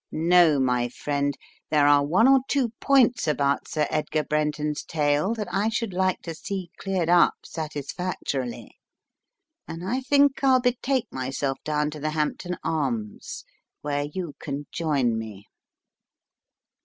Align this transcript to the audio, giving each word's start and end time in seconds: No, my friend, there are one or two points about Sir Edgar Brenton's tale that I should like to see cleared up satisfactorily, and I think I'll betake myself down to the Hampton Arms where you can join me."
No, 0.11 0.59
my 0.59 0.89
friend, 0.89 1.37
there 1.69 1.85
are 1.87 2.03
one 2.03 2.27
or 2.27 2.39
two 2.47 2.69
points 2.81 3.27
about 3.27 3.67
Sir 3.67 3.85
Edgar 3.91 4.23
Brenton's 4.23 4.83
tale 4.83 5.35
that 5.35 5.47
I 5.53 5.69
should 5.69 5.93
like 5.93 6.23
to 6.23 6.33
see 6.33 6.71
cleared 6.79 7.07
up 7.07 7.35
satisfactorily, 7.45 8.79
and 9.67 9.87
I 9.87 9.99
think 10.01 10.43
I'll 10.43 10.59
betake 10.59 11.05
myself 11.13 11.59
down 11.63 11.91
to 11.91 11.99
the 11.99 12.09
Hampton 12.09 12.57
Arms 12.63 13.43
where 13.81 14.05
you 14.11 14.33
can 14.39 14.65
join 14.71 15.19
me." 15.19 15.45